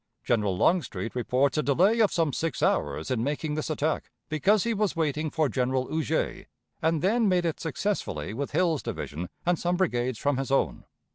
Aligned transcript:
General 0.23 0.57
Longstreet 0.57 1.13
reports 1.13 1.59
a 1.59 1.61
delay 1.61 1.99
of 1.99 2.11
some 2.11 2.33
six 2.33 2.63
hours 2.63 3.11
in 3.11 3.23
making 3.23 3.53
this 3.53 3.69
attack, 3.69 4.09
because 4.29 4.63
he 4.63 4.73
was 4.73 4.95
waiting 4.95 5.29
for 5.29 5.47
General 5.47 5.89
Huger, 5.95 6.47
and 6.81 7.03
then 7.03 7.29
made 7.29 7.45
it 7.45 7.59
successfully 7.59 8.33
with 8.33 8.49
Hill's 8.49 8.81
division 8.81 9.29
and 9.45 9.59
some 9.59 9.77
brigades 9.77 10.17
from 10.17 10.37
his 10.37 10.49
own. 10.49 10.85